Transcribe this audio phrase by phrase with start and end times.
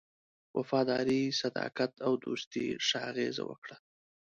[0.57, 3.75] وفاداري، صداقت او دوستی ښه اغېزه وکړه.